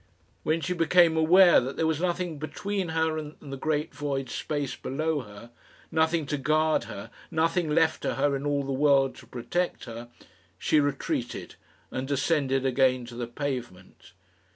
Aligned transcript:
When 0.41 0.61
she 0.61 0.73
became 0.73 1.15
aware 1.15 1.61
that 1.61 1.75
there 1.77 1.85
was 1.85 2.01
nothing 2.01 2.39
between 2.39 2.89
her 2.89 3.19
and 3.19 3.35
the 3.39 3.55
great 3.55 3.93
void 3.93 4.29
space 4.31 4.75
below 4.75 5.19
her, 5.21 5.51
nothing 5.91 6.25
to 6.25 6.39
guard 6.39 6.85
her, 6.85 7.11
nothing 7.29 7.69
left 7.69 8.01
to 8.01 8.15
her 8.15 8.35
in 8.35 8.43
all 8.43 8.63
the 8.63 8.71
world 8.71 9.13
to 9.17 9.27
protect 9.27 9.85
her, 9.85 10.09
she 10.57 10.79
retreated, 10.79 11.53
and 11.91 12.07
descended 12.07 12.65
again 12.65 13.05
to 13.05 13.15
the 13.15 13.27
pavement. 13.27 14.13